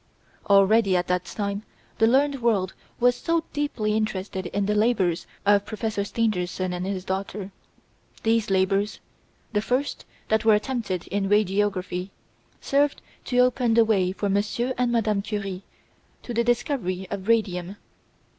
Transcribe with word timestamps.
Already, 0.49 0.97
at 0.97 1.05
that 1.09 1.25
time, 1.25 1.61
the 1.99 2.07
learned 2.07 2.41
world 2.41 2.73
was 2.99 3.21
deeply 3.53 3.95
interested 3.95 4.47
in 4.47 4.65
the 4.65 4.73
labours 4.73 5.27
of 5.45 5.63
Professor 5.63 6.03
Stangerson 6.03 6.73
and 6.73 6.87
his 6.87 7.05
daughter. 7.05 7.51
These 8.23 8.49
labours 8.49 8.99
the 9.53 9.61
first 9.61 10.05
that 10.29 10.43
were 10.43 10.55
attempted 10.55 11.05
in 11.09 11.29
radiography 11.29 12.09
served 12.61 12.99
to 13.25 13.37
open 13.41 13.75
the 13.75 13.85
way 13.85 14.11
for 14.11 14.27
Monsieur 14.27 14.73
and 14.75 14.91
Madame 14.91 15.21
Curie 15.21 15.61
to 16.23 16.33
the 16.33 16.43
discovery 16.43 17.05
of 17.11 17.27
radium. 17.27 17.75